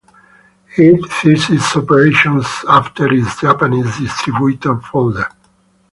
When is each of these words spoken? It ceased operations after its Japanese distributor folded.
It 0.79 1.11
ceased 1.11 1.75
operations 1.77 2.47
after 2.67 3.13
its 3.13 3.39
Japanese 3.39 3.99
distributor 3.99 4.79
folded. 4.79 5.27